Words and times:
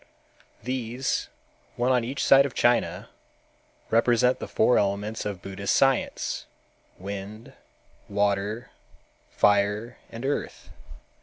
These, 0.63 1.29
one 1.75 1.91
on 1.91 2.03
each 2.03 2.25
side 2.25 2.47
of 2.47 2.55
China, 2.55 3.09
represent 3.91 4.39
the 4.39 4.47
four 4.47 4.79
elements 4.79 5.25
of 5.27 5.43
Buddhist 5.43 5.75
science, 5.75 6.47
wind, 6.97 7.53
water, 8.09 8.71
fire 9.29 9.99
and 10.11 10.25
earth. 10.25 10.71